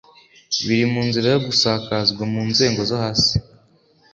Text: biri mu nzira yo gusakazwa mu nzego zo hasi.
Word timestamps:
biri 0.65 0.85
mu 0.93 1.01
nzira 1.07 1.27
yo 1.33 1.39
gusakazwa 1.47 2.23
mu 2.33 2.41
nzego 2.49 2.79
zo 2.89 2.97
hasi. 3.03 3.35